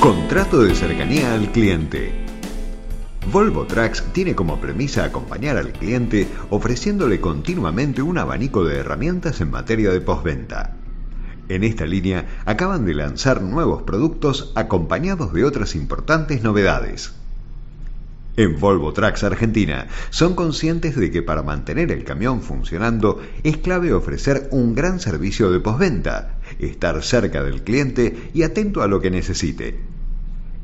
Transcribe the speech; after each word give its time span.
Contrato 0.00 0.62
de 0.62 0.74
cercanía 0.74 1.34
al 1.34 1.52
cliente. 1.52 2.10
Volvo 3.30 3.66
Trucks 3.66 4.02
tiene 4.14 4.34
como 4.34 4.58
premisa 4.58 5.04
acompañar 5.04 5.58
al 5.58 5.72
cliente 5.72 6.26
ofreciéndole 6.48 7.20
continuamente 7.20 8.00
un 8.00 8.16
abanico 8.16 8.64
de 8.64 8.78
herramientas 8.78 9.42
en 9.42 9.50
materia 9.50 9.90
de 9.90 10.00
postventa. 10.00 10.74
En 11.50 11.64
esta 11.64 11.84
línea 11.84 12.40
acaban 12.46 12.86
de 12.86 12.94
lanzar 12.94 13.42
nuevos 13.42 13.82
productos 13.82 14.52
acompañados 14.54 15.34
de 15.34 15.44
otras 15.44 15.74
importantes 15.74 16.42
novedades. 16.42 17.12
En 18.38 18.58
Volvo 18.58 18.94
Trucks 18.94 19.22
Argentina 19.22 19.88
son 20.08 20.34
conscientes 20.34 20.96
de 20.96 21.10
que 21.10 21.20
para 21.20 21.42
mantener 21.42 21.92
el 21.92 22.04
camión 22.04 22.40
funcionando 22.40 23.20
es 23.42 23.58
clave 23.58 23.92
ofrecer 23.92 24.48
un 24.50 24.74
gran 24.74 24.98
servicio 24.98 25.50
de 25.50 25.60
postventa, 25.60 26.38
estar 26.58 27.02
cerca 27.02 27.42
del 27.42 27.62
cliente 27.64 28.30
y 28.32 28.44
atento 28.44 28.82
a 28.82 28.88
lo 28.88 29.02
que 29.02 29.10
necesite. 29.10 29.89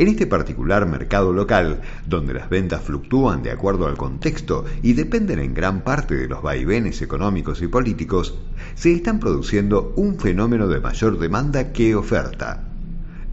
En 0.00 0.08
este 0.08 0.26
particular 0.26 0.86
mercado 0.86 1.30
local, 1.30 1.82
donde 2.06 2.32
las 2.32 2.48
ventas 2.48 2.80
fluctúan 2.80 3.42
de 3.42 3.50
acuerdo 3.50 3.86
al 3.86 3.98
contexto 3.98 4.64
y 4.82 4.94
dependen 4.94 5.40
en 5.40 5.52
gran 5.52 5.82
parte 5.82 6.14
de 6.14 6.26
los 6.26 6.42
vaivenes 6.42 7.02
económicos 7.02 7.60
y 7.60 7.68
políticos, 7.68 8.38
se 8.74 8.92
están 8.92 9.20
produciendo 9.20 9.92
un 9.96 10.18
fenómeno 10.18 10.68
de 10.68 10.80
mayor 10.80 11.18
demanda 11.18 11.74
que 11.74 11.94
oferta. 11.94 12.64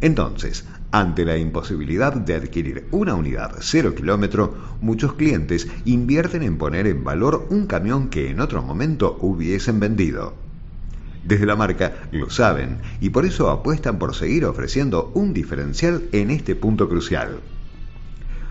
Entonces, 0.01 0.65
ante 0.91 1.23
la 1.23 1.37
imposibilidad 1.37 2.13
de 2.13 2.35
adquirir 2.35 2.85
una 2.91 3.15
unidad 3.15 3.55
cero 3.61 3.95
kilómetro, 3.95 4.53
muchos 4.81 5.13
clientes 5.13 5.69
invierten 5.85 6.43
en 6.43 6.57
poner 6.57 6.85
en 6.87 7.01
valor 7.01 7.47
un 7.49 7.65
camión 7.67 8.09
que 8.09 8.29
en 8.29 8.41
otro 8.41 8.61
momento 8.61 9.17
hubiesen 9.21 9.79
vendido. 9.79 10.46
Desde 11.27 11.45
la 11.45 11.57
marca 11.57 12.07
lo 12.11 12.29
saben 12.29 12.79
y 13.01 13.09
por 13.09 13.25
eso 13.25 13.49
apuestan 13.49 13.99
por 13.99 14.15
seguir 14.15 14.45
ofreciendo 14.45 15.11
un 15.13 15.33
diferencial 15.33 16.03
en 16.13 16.31
este 16.31 16.55
punto 16.55 16.87
crucial. 16.87 17.41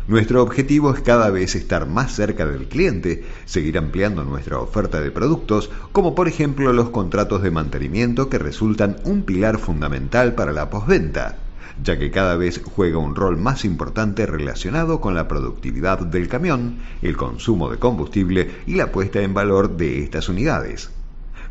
Nuestro 0.08 0.42
objetivo 0.42 0.92
es 0.92 1.00
cada 1.00 1.30
vez 1.30 1.54
estar 1.54 1.88
más 1.88 2.14
cerca 2.14 2.44
del 2.44 2.68
cliente, 2.68 3.24
seguir 3.46 3.78
ampliando 3.78 4.24
nuestra 4.24 4.58
oferta 4.58 5.00
de 5.00 5.10
productos, 5.10 5.70
como 5.92 6.14
por 6.14 6.28
ejemplo 6.28 6.74
los 6.74 6.90
contratos 6.90 7.42
de 7.42 7.50
mantenimiento 7.50 8.28
que 8.28 8.38
resultan 8.38 8.96
un 9.04 9.22
pilar 9.22 9.56
fundamental 9.56 10.34
para 10.34 10.52
la 10.52 10.68
postventa 10.68 11.38
ya 11.82 11.98
que 11.98 12.10
cada 12.10 12.36
vez 12.36 12.62
juega 12.64 12.96
un 12.96 13.14
rol 13.14 13.36
más 13.36 13.66
importante 13.66 14.24
relacionado 14.24 15.00
con 15.00 15.14
la 15.14 15.28
productividad 15.28 15.98
del 15.98 16.26
camión, 16.26 16.78
el 17.02 17.18
consumo 17.18 17.70
de 17.70 17.78
combustible 17.78 18.50
y 18.66 18.76
la 18.76 18.92
puesta 18.92 19.20
en 19.20 19.34
valor 19.34 19.76
de 19.76 20.02
estas 20.02 20.30
unidades. 20.30 20.95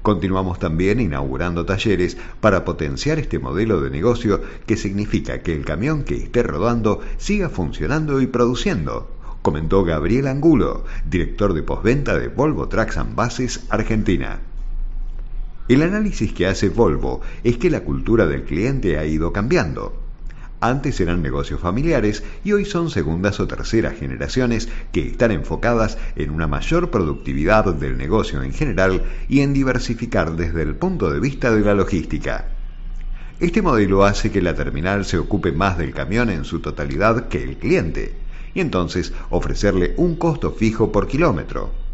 Continuamos 0.06 0.60
también 0.60 1.00
inaugurando 1.00 1.66
talleres 1.66 2.16
para 2.40 2.64
potenciar 2.64 3.18
este 3.18 3.40
modelo 3.40 3.82
de 3.82 3.90
negocio 3.90 4.40
que 4.68 4.78
significa 4.78 5.42
que 5.42 5.52
el 5.52 5.66
camión 5.66 6.04
que 6.04 6.16
esté 6.16 6.44
rodando 6.44 7.02
siga 7.18 7.50
funcionando 7.50 8.22
y 8.22 8.28
produciendo, 8.28 9.10
comentó 9.42 9.84
Gabriel 9.84 10.28
Angulo, 10.28 10.86
director 11.10 11.56
de 11.56 11.64
postventa 11.64 12.20
de 12.20 12.28
Volvo 12.28 12.68
Trucks 12.68 12.98
and 12.98 13.20
Argentina. 13.70 14.42
El 15.70 15.82
análisis 15.82 16.32
que 16.34 16.46
hace 16.46 16.70
Volvo 16.70 17.22
es 17.44 17.58
que 17.58 17.72
la 17.72 17.84
cultura 17.84 18.28
del 18.28 18.44
cliente 18.44 19.00
ha 19.00 19.06
ido 19.06 19.34
cambiando. 19.34 20.05
Antes 20.68 21.00
eran 21.00 21.22
negocios 21.22 21.62
familiares 21.62 22.24
y 22.44 22.52
hoy 22.54 22.66
son 22.66 22.90
segundas 22.90 23.40
o 23.40 23.46
terceras 23.46 24.00
generaciones 24.00 24.68
que 24.92 25.08
están 25.08 25.30
enfocadas 25.30 26.00
en 26.16 26.32
una 26.32 26.48
mayor 26.48 26.90
productividad 26.90 27.72
del 27.76 28.00
negocio 28.00 28.42
en 28.42 28.52
general 28.52 29.04
y 29.30 29.42
en 29.42 29.54
diversificar 29.54 30.36
desde 30.36 30.64
el 30.64 30.76
punto 30.76 31.12
de 31.12 31.20
vista 31.20 31.52
de 31.52 31.62
la 31.62 31.76
logística. 31.76 32.48
Este 33.40 33.62
modelo 33.62 34.06
hace 34.06 34.32
que 34.32 34.42
la 34.42 34.56
terminal 34.56 35.06
se 35.06 35.20
ocupe 35.20 35.52
más 35.52 35.78
del 35.78 35.94
camión 35.94 36.32
en 36.32 36.46
su 36.46 36.62
totalidad 36.62 37.28
que 37.28 37.44
el 37.44 37.58
cliente, 37.58 38.16
y 38.56 38.60
entonces 38.60 39.14
ofrecerle 39.30 39.94
un 39.98 40.16
costo 40.16 40.52
fijo 40.52 40.92
por 40.92 41.08
kilómetro. 41.08 41.85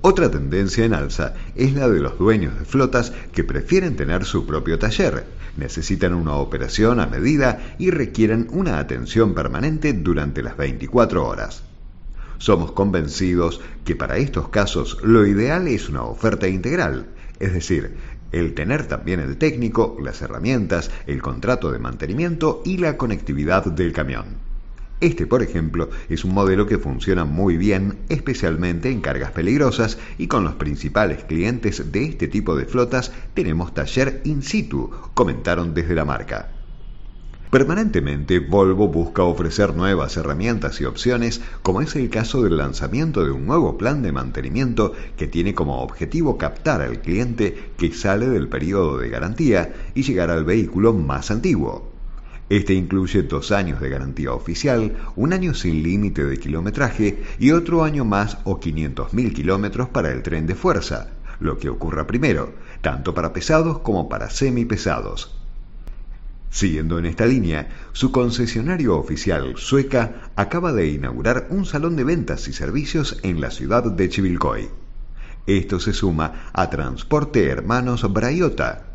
Otra 0.00 0.30
tendencia 0.30 0.84
en 0.84 0.94
alza 0.94 1.34
es 1.56 1.74
la 1.74 1.88
de 1.88 1.98
los 1.98 2.18
dueños 2.18 2.56
de 2.56 2.64
flotas 2.64 3.12
que 3.32 3.42
prefieren 3.42 3.96
tener 3.96 4.24
su 4.24 4.46
propio 4.46 4.78
taller, 4.78 5.26
necesitan 5.56 6.14
una 6.14 6.34
operación 6.34 7.00
a 7.00 7.06
medida 7.06 7.74
y 7.78 7.90
requieren 7.90 8.46
una 8.52 8.78
atención 8.78 9.34
permanente 9.34 9.92
durante 9.92 10.40
las 10.40 10.56
24 10.56 11.26
horas. 11.26 11.64
Somos 12.38 12.70
convencidos 12.70 13.60
que 13.84 13.96
para 13.96 14.18
estos 14.18 14.50
casos 14.50 14.98
lo 15.02 15.26
ideal 15.26 15.66
es 15.66 15.88
una 15.88 16.04
oferta 16.04 16.46
integral, 16.46 17.06
es 17.40 17.52
decir, 17.52 17.96
el 18.30 18.54
tener 18.54 18.86
también 18.86 19.18
el 19.18 19.36
técnico, 19.36 19.96
las 20.00 20.22
herramientas, 20.22 20.92
el 21.08 21.20
contrato 21.20 21.72
de 21.72 21.80
mantenimiento 21.80 22.62
y 22.64 22.76
la 22.76 22.96
conectividad 22.96 23.64
del 23.64 23.92
camión. 23.92 24.47
Este, 25.00 25.26
por 25.26 25.42
ejemplo, 25.42 25.90
es 26.08 26.24
un 26.24 26.34
modelo 26.34 26.66
que 26.66 26.78
funciona 26.78 27.24
muy 27.24 27.56
bien, 27.56 27.98
especialmente 28.08 28.90
en 28.90 29.00
cargas 29.00 29.30
peligrosas, 29.30 29.98
y 30.18 30.26
con 30.26 30.42
los 30.42 30.54
principales 30.54 31.22
clientes 31.22 31.92
de 31.92 32.04
este 32.04 32.26
tipo 32.26 32.56
de 32.56 32.66
flotas 32.66 33.12
tenemos 33.34 33.74
taller 33.74 34.20
in 34.24 34.42
situ, 34.42 34.90
comentaron 35.14 35.72
desde 35.72 35.94
la 35.94 36.04
marca. 36.04 36.48
Permanentemente, 37.50 38.40
Volvo 38.40 38.88
busca 38.88 39.22
ofrecer 39.22 39.74
nuevas 39.74 40.16
herramientas 40.18 40.80
y 40.80 40.84
opciones, 40.84 41.40
como 41.62 41.80
es 41.80 41.96
el 41.96 42.10
caso 42.10 42.42
del 42.42 42.58
lanzamiento 42.58 43.24
de 43.24 43.30
un 43.30 43.46
nuevo 43.46 43.78
plan 43.78 44.02
de 44.02 44.12
mantenimiento 44.12 44.92
que 45.16 45.28
tiene 45.28 45.54
como 45.54 45.80
objetivo 45.80 46.36
captar 46.36 46.82
al 46.82 47.00
cliente 47.00 47.72
que 47.78 47.94
sale 47.94 48.28
del 48.28 48.48
periodo 48.48 48.98
de 48.98 49.08
garantía 49.08 49.72
y 49.94 50.02
llegar 50.02 50.30
al 50.30 50.44
vehículo 50.44 50.92
más 50.92 51.30
antiguo. 51.30 51.97
Este 52.48 52.72
incluye 52.72 53.22
dos 53.22 53.52
años 53.52 53.80
de 53.80 53.90
garantía 53.90 54.32
oficial, 54.32 54.96
un 55.16 55.32
año 55.32 55.52
sin 55.52 55.82
límite 55.82 56.24
de 56.24 56.38
kilometraje 56.38 57.22
y 57.38 57.50
otro 57.50 57.84
año 57.84 58.04
más 58.04 58.38
o 58.44 58.58
500.000 58.58 59.34
kilómetros 59.34 59.88
para 59.90 60.10
el 60.10 60.22
tren 60.22 60.46
de 60.46 60.54
fuerza, 60.54 61.10
lo 61.40 61.58
que 61.58 61.68
ocurra 61.68 62.06
primero, 62.06 62.54
tanto 62.80 63.12
para 63.12 63.32
pesados 63.32 63.80
como 63.80 64.08
para 64.08 64.30
semipesados. 64.30 65.34
Siguiendo 66.50 66.98
en 66.98 67.04
esta 67.04 67.26
línea, 67.26 67.68
su 67.92 68.10
concesionario 68.10 68.96
oficial 68.96 69.54
sueca 69.56 70.30
acaba 70.34 70.72
de 70.72 70.88
inaugurar 70.88 71.48
un 71.50 71.66
salón 71.66 71.96
de 71.96 72.04
ventas 72.04 72.48
y 72.48 72.54
servicios 72.54 73.18
en 73.22 73.42
la 73.42 73.50
ciudad 73.50 73.84
de 73.84 74.08
Chivilcoy. 74.08 74.70
Esto 75.46 75.78
se 75.80 75.92
suma 75.92 76.50
a 76.54 76.70
Transporte 76.70 77.46
Hermanos 77.46 78.10
Braiota, 78.10 78.87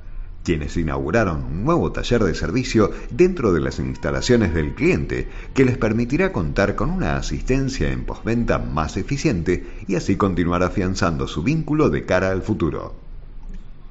quienes 0.44 0.76
inauguraron 0.78 1.44
un 1.44 1.64
nuevo 1.64 1.92
taller 1.92 2.24
de 2.24 2.36
servicio 2.36 2.92
dentro 3.10 3.54
de 3.54 3.62
las 3.62 3.80
instalaciones 3.80 4.54
del 4.54 4.76
cliente 4.76 5.28
que 5.54 5.66
les 5.66 5.78
permitirá 5.78 6.32
contar 6.32 6.76
con 6.76 6.90
una 6.90 7.16
asistencia 7.16 7.92
en 7.92 8.06
postventa 8.06 8.60
más 8.60 8.98
eficiente 8.98 9.66
y 9.88 9.96
así 9.96 10.18
continuar 10.18 10.64
afianzando 10.64 11.28
su 11.28 11.44
vínculo 11.44 11.90
de 11.90 12.06
cara 12.06 12.32
al 12.32 12.42
futuro. 12.42 12.96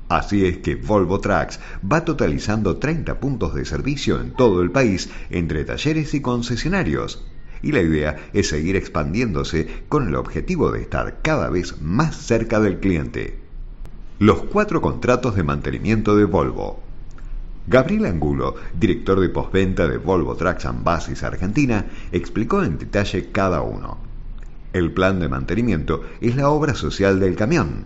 Así 0.08 0.44
es 0.44 0.58
que 0.58 0.74
Volvo 0.74 1.20
Trucks 1.20 1.58
va 1.90 2.04
totalizando 2.04 2.76
30 2.76 3.18
puntos 3.18 3.54
de 3.54 3.64
servicio 3.64 4.20
en 4.20 4.32
todo 4.32 4.60
el 4.60 4.70
país 4.70 5.08
entre 5.30 5.64
talleres 5.64 6.12
y 6.12 6.20
concesionarios. 6.20 7.24
Y 7.62 7.72
la 7.72 7.80
idea 7.80 8.16
es 8.34 8.48
seguir 8.48 8.76
expandiéndose 8.76 9.84
con 9.88 10.08
el 10.08 10.16
objetivo 10.16 10.70
de 10.70 10.82
estar 10.82 11.22
cada 11.22 11.48
vez 11.48 11.80
más 11.80 12.16
cerca 12.16 12.60
del 12.60 12.80
cliente 12.80 13.41
los 14.18 14.42
cuatro 14.42 14.80
contratos 14.80 15.34
de 15.34 15.42
mantenimiento 15.42 16.16
de 16.16 16.24
Volvo. 16.24 16.80
Gabriel 17.66 18.06
Angulo, 18.06 18.56
director 18.78 19.20
de 19.20 19.28
postventa 19.28 19.88
de 19.88 19.98
Volvo 19.98 20.36
Trucks 20.36 20.66
and 20.66 20.86
Argentina, 21.22 21.86
explicó 22.12 22.62
en 22.62 22.78
detalle 22.78 23.30
cada 23.30 23.62
uno. 23.62 23.98
El 24.72 24.92
plan 24.92 25.20
de 25.20 25.28
mantenimiento 25.28 26.02
es 26.20 26.36
la 26.36 26.48
obra 26.50 26.74
social 26.74 27.20
del 27.20 27.36
camión. 27.36 27.84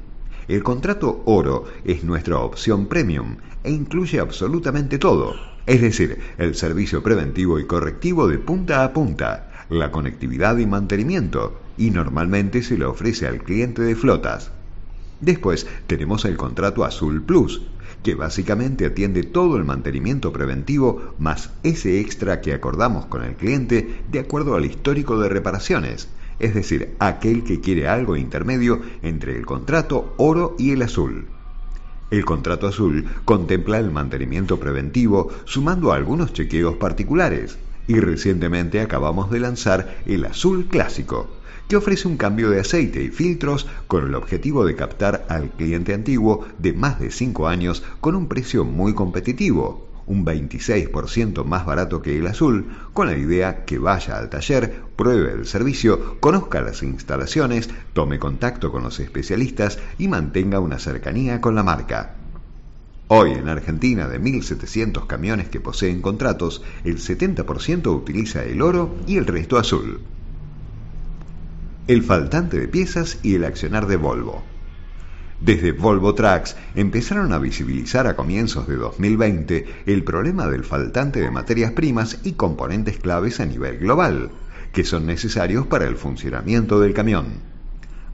El 0.48 0.62
contrato 0.62 1.23
oro 1.26 1.64
es 1.84 2.05
nuestra 2.05 2.38
opción 2.38 2.87
premium 2.87 3.37
e 3.64 3.70
incluye 3.70 4.20
absolutamente 4.20 4.99
todo, 4.99 5.34
es 5.67 5.81
decir, 5.81 6.20
el 6.38 6.55
servicio 6.55 7.02
preventivo 7.02 7.58
y 7.58 7.67
correctivo 7.67 8.29
de 8.29 8.38
punta 8.38 8.84
a 8.84 8.93
punta, 8.93 9.50
la 9.69 9.90
conectividad 9.90 10.56
y 10.58 10.67
mantenimiento, 10.67 11.61
y 11.76 11.90
normalmente 11.90 12.62
se 12.62 12.79
le 12.79 12.84
ofrece 12.84 13.26
al 13.26 13.43
cliente 13.43 13.82
de 13.82 13.96
flotas. 13.96 14.52
Después 15.21 15.67
tenemos 15.87 16.25
el 16.25 16.37
contrato 16.37 16.85
Azul 16.85 17.23
Plus, 17.23 17.63
que 18.03 18.15
básicamente 18.15 18.87
atiende 18.87 19.23
todo 19.23 19.57
el 19.57 19.65
mantenimiento 19.65 20.33
preventivo 20.33 21.15
más 21.19 21.51
ese 21.63 22.01
extra 22.01 22.41
que 22.41 22.53
acordamos 22.53 23.07
con 23.07 23.25
el 23.25 23.35
cliente 23.35 24.03
de 24.11 24.21
acuerdo 24.21 24.55
al 24.55 24.67
histórico 24.67 25.19
de 25.19 25.29
reparaciones, 25.29 26.09
es 26.39 26.55
decir, 26.55 26.95
aquel 26.99 27.45
que 27.45 27.61
quiere 27.61 27.89
algo 27.89 28.17
intermedio 28.17 28.81
entre 29.03 29.37
el 29.37 29.47
contrato 29.47 30.15
oro 30.19 30.55
y 30.59 30.73
el 30.73 30.83
azul. 30.83 31.27
El 32.11 32.25
contrato 32.25 32.69
azul 32.69 33.07
contempla 33.25 33.79
el 33.79 33.91
mantenimiento 33.91 34.61
preventivo 34.61 35.31
sumando 35.45 35.93
algunos 35.93 36.33
chequeos 36.33 36.77
particulares 36.77 37.59
y 37.87 38.00
recientemente 38.00 38.81
acabamos 38.81 39.31
de 39.31 39.41
lanzar 39.41 39.97
el 40.06 40.25
azul 40.25 40.67
clásico 40.67 41.29
que 41.69 41.77
ofrece 41.77 42.06
un 42.06 42.17
cambio 42.17 42.50
de 42.50 42.61
aceite 42.61 43.03
y 43.03 43.09
filtros 43.09 43.67
con 43.88 44.05
el 44.06 44.15
objetivo 44.15 44.65
de 44.65 44.77
captar 44.77 45.27
al 45.29 45.50
cliente 45.50 45.94
antiguo 45.94 46.47
de 46.59 46.73
más 46.73 47.00
de 47.00 47.11
5 47.11 47.49
años 47.49 47.83
con 48.00 48.15
un 48.15 48.29
precio 48.29 48.65
muy 48.65 48.94
competitivo, 48.94 49.87
un 50.06 50.25
26% 50.25 51.44
más 51.44 51.67
barato 51.67 52.00
que 52.00 52.17
el 52.17 52.27
azul, 52.29 52.67
con 52.93 53.09
la 53.09 53.17
idea 53.17 53.65
que 53.65 53.79
vaya 53.79 54.17
al 54.17 54.31
taller, 54.31 54.81
pruebe 54.94 55.32
el 55.32 55.47
servicio, 55.47 56.21
conozca 56.21 56.61
las 56.61 56.82
instalaciones, 56.82 57.69
tome 57.93 58.19
contacto 58.19 58.71
con 58.71 58.85
los 58.85 59.00
especialistas 59.00 59.81
y 59.99 60.06
mantenga 60.06 60.61
una 60.61 60.79
cercanía 60.79 61.41
con 61.41 61.56
la 61.56 61.65
marca. 61.65 62.15
Hoy 63.08 63.31
en 63.31 63.49
Argentina, 63.49 64.08
de 64.08 64.20
1.700 64.20 65.06
camiones 65.06 65.49
que 65.49 65.61
poseen 65.61 66.03
contratos, 66.03 66.64
el 66.82 66.99
70% 66.99 67.87
utiliza 67.94 68.43
el 68.44 68.61
oro 68.61 68.97
y 69.06 69.17
el 69.17 69.26
resto 69.26 69.58
azul. 69.58 70.00
El 71.87 72.03
faltante 72.03 72.58
de 72.58 72.67
piezas 72.67 73.20
y 73.23 73.37
el 73.37 73.44
accionar 73.44 73.87
de 73.87 73.97
Volvo. 73.97 74.43
Desde 75.41 75.70
Volvo 75.70 76.17
Trucks 76.17 76.56
empezaron 76.75 77.32
a 77.32 77.38
visibilizar 77.38 78.08
a 78.08 78.17
comienzos 78.17 78.67
de 78.67 78.75
2020 78.75 79.67
el 79.87 80.03
problema 80.03 80.49
del 80.49 80.64
faltante 80.64 81.20
de 81.20 81.31
materias 81.31 81.70
primas 81.70 82.19
y 82.25 82.32
componentes 82.32 82.99
claves 82.99 83.38
a 83.38 83.47
nivel 83.47 83.79
global, 83.79 84.32
que 84.73 84.82
son 84.82 85.06
necesarios 85.06 85.69
para 85.69 85.87
el 85.87 85.97
funcionamiento 85.97 86.81
del 86.81 86.93
camión. 86.93 87.56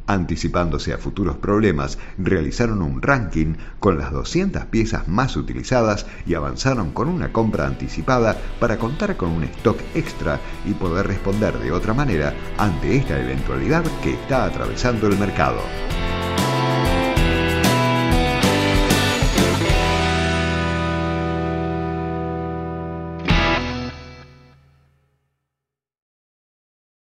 Anticipándose 0.07 0.93
a 0.93 0.99
futuros 0.99 1.37
problemas, 1.37 1.99
realizaron 2.19 2.83
un 2.83 3.01
ranking 3.01 3.55
con 3.79 3.99
las 3.99 4.11
200 4.11 4.65
piezas 4.67 5.07
más 5.09 5.37
utilizadas 5.37 6.07
y 6.27 6.35
avanzaron 6.35 6.91
con 6.93 7.09
una 7.09 7.33
compra 7.33 7.67
anticipada 7.67 8.37
para 8.59 8.79
contar 8.79 9.17
con 9.17 9.31
un 9.31 9.45
stock 9.45 9.79
extra 9.95 10.41
y 10.67 10.73
poder 10.73 11.07
responder 11.07 11.59
de 11.59 11.73
otra 11.73 11.95
manera 11.95 12.35
ante 12.59 12.97
esta 12.97 13.21
eventualidad 13.21 13.85
que 14.03 14.15
está 14.15 14.45
atravesando 14.45 15.07
el 15.07 15.19
mercado. 15.19 15.61